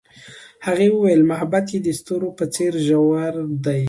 هغې 0.65 0.87
وویل 0.91 1.21
محبت 1.31 1.65
یې 1.73 1.79
د 1.83 1.87
ستوري 1.99 2.29
په 2.39 2.45
څېر 2.53 2.73
ژور 2.87 3.33
دی. 3.65 3.79